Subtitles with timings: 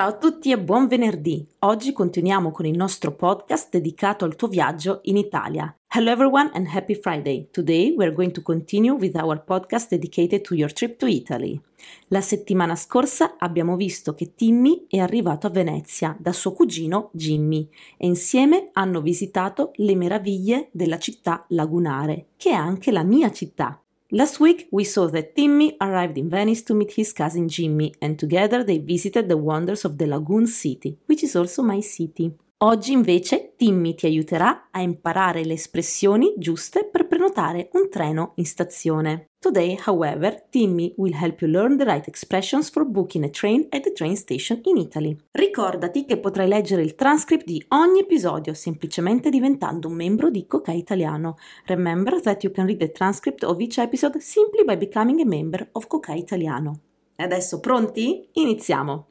[0.00, 1.46] Ciao a tutti e buon venerdì!
[1.58, 5.76] Oggi continuiamo con il nostro podcast dedicato al tuo viaggio in Italia.
[5.88, 7.48] Hello everyone and happy Friday!
[7.50, 11.60] Today we're going to continue with our podcast dedicated to your trip to Italy.
[12.06, 17.68] La settimana scorsa abbiamo visto che Timmy è arrivato a Venezia da suo cugino Jimmy
[17.98, 23.78] e insieme hanno visitato le meraviglie della città lagunare, che è anche la mia città.
[24.12, 28.18] Last week, we saw that Timmy arrived in Venice to meet his cousin Jimmy, and
[28.18, 32.34] together they visited the wonders of the Lagoon City, which is also my city.
[32.62, 38.44] Oggi invece Timmy ti aiuterà a imparare le espressioni giuste per prenotare un treno in
[38.44, 39.30] stazione.
[39.38, 43.80] Today, however, Timmy will help you learn the right expressions for booking a train at
[43.80, 45.16] the train station in Italy.
[45.30, 50.72] Ricordati che potrai leggere il transcript di ogni episodio semplicemente diventando un membro di Coca
[50.72, 51.38] Italiano.
[51.64, 55.66] Remember that you can read the transcript of each episode simply by becoming a member
[55.72, 56.80] of Coca Italiano.
[57.16, 58.28] E adesso pronti?
[58.32, 59.09] Iniziamo!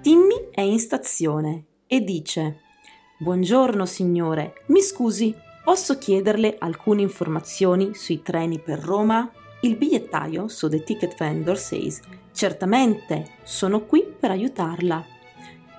[0.00, 2.60] Timmy è in stazione e dice
[3.18, 9.28] Buongiorno signore, mi scusi, posso chiederle alcune informazioni sui treni per Roma?
[9.62, 12.00] Il bigliettaio, so the ticket vendor says,
[12.32, 15.04] certamente, sono qui per aiutarla.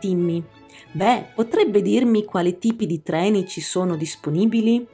[0.02, 0.44] Timmy,
[0.92, 4.86] beh, potrebbe dirmi quali tipi di treni ci sono disponibili?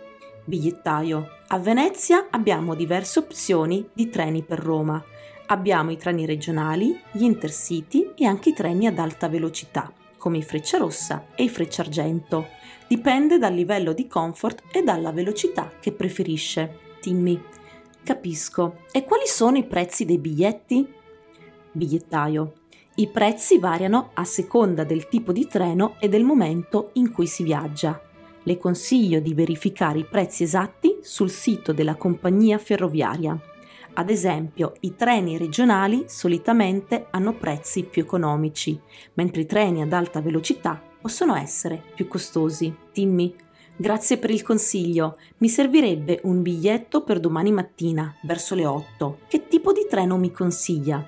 [0.43, 5.03] Bigliettaio, a Venezia abbiamo diverse opzioni di treni per Roma
[5.47, 10.43] Abbiamo i treni regionali, gli intercity e anche i treni ad alta velocità, come i
[10.43, 12.47] Frecciarossa e i Frecciargento.
[12.87, 16.79] Dipende dal livello di comfort e dalla velocità che preferisce.
[16.99, 17.39] Timmy.
[18.03, 18.77] Capisco.
[18.91, 20.91] E quali sono i prezzi dei biglietti?
[21.71, 22.53] Bigliettaio.
[22.95, 27.43] I prezzi variano a seconda del tipo di treno e del momento in cui si
[27.43, 28.01] viaggia.
[28.41, 33.39] Le consiglio di verificare i prezzi esatti sul sito della compagnia ferroviaria.
[33.97, 38.77] Ad esempio, i treni regionali solitamente hanno prezzi più economici,
[39.13, 42.75] mentre i treni ad alta velocità possono essere più costosi.
[42.91, 43.33] Timmy,
[43.73, 45.17] grazie per il consiglio.
[45.37, 49.19] Mi servirebbe un biglietto per domani mattina, verso le 8.
[49.29, 51.07] Che tipo di treno mi consiglia?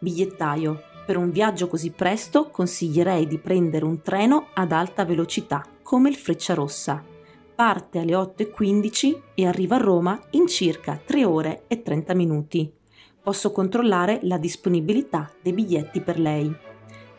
[0.00, 6.08] Bigliettaio, per un viaggio così presto consiglierei di prendere un treno ad alta velocità, come
[6.08, 7.10] il Frecciarossa
[7.54, 12.72] parte alle 8.15 e arriva a Roma in circa 3 ore e 30 minuti.
[13.22, 16.52] Posso controllare la disponibilità dei biglietti per lei.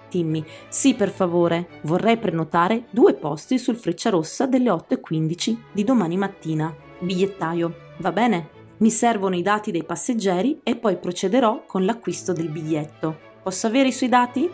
[0.09, 6.75] Timmy, sì per favore, vorrei prenotare due posti sul Frecciarossa delle 8.15 di domani mattina.
[6.99, 8.49] Bigliettaio, va bene?
[8.77, 13.17] Mi servono i dati dei passeggeri e poi procederò con l'acquisto del biglietto.
[13.41, 14.49] Posso avere i suoi dati?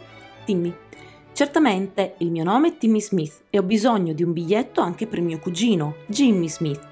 [0.46, 0.74] Timmy,
[1.34, 5.22] Certamente il mio nome è Timmy Smith e ho bisogno di un biglietto anche per
[5.22, 6.88] mio cugino, Jimmy Smith.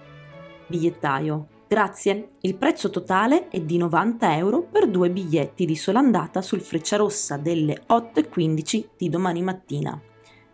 [0.67, 1.47] Bigliettaio.
[1.67, 2.29] Grazie.
[2.41, 7.35] Il prezzo totale è di 90 euro per due biglietti di sola andata sul Frecciarossa
[7.35, 9.99] delle 8.15 di domani mattina.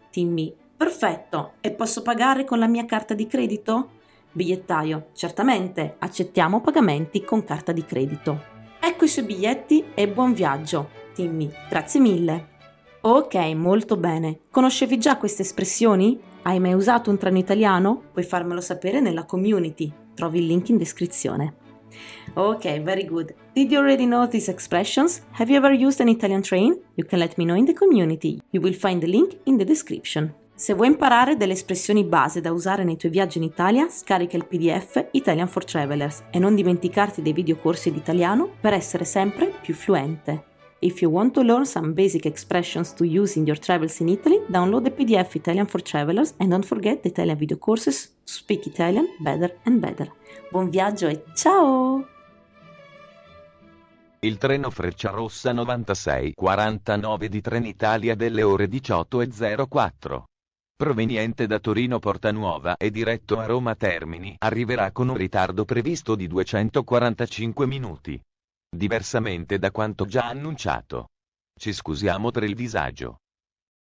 [0.09, 0.53] Timmy.
[0.75, 1.53] Perfetto.
[1.61, 3.89] E posso pagare con la mia carta di credito?
[4.31, 5.09] Bigliettaio.
[5.13, 5.97] Certamente.
[5.99, 8.51] Accettiamo pagamenti con carta di credito.
[8.79, 10.89] Ecco i suoi biglietti e buon viaggio.
[11.13, 11.47] Timmy.
[11.69, 12.52] Grazie mille.
[13.05, 14.39] Ok, molto bene.
[14.49, 16.17] Conoscevi già queste espressioni?
[16.43, 18.01] Hai mai usato un treno italiano?
[18.13, 19.91] Puoi farmelo sapere nella community.
[20.13, 21.55] Trovi il link in descrizione.
[22.35, 23.35] Ok, very good.
[23.51, 25.21] Did you already know these expressions?
[25.31, 26.79] Have you ever used an Italian train?
[26.93, 28.39] You can let me know in the community.
[28.51, 30.33] You will find the link in the description.
[30.55, 34.45] Se vuoi imparare delle espressioni base da usare nei tuoi viaggi in Italia, scarica il
[34.45, 39.73] PDF Italian for Travelers e non dimenticarti dei videocorsi di italiano per essere sempre più
[39.73, 40.51] fluente.
[40.83, 44.41] If you want to learn some basic expressions to use in your travels in Italy,
[44.49, 48.67] download the PDF Italian for Travelers and don't forget the Italian video courses to speak
[48.67, 50.11] Italian better and better.
[50.51, 52.05] Buon viaggio e ciao!
[54.19, 60.23] Il treno Frecciarossa 9649 di Trenitalia delle ore 18.04
[60.75, 66.27] proveniente da Torino Portanuova e diretto a Roma Termini, arriverà con un ritardo previsto di
[66.27, 68.21] 245 minuti
[68.75, 71.11] diversamente da quanto già annunciato.
[71.57, 73.22] Ci scusiamo per il disagio.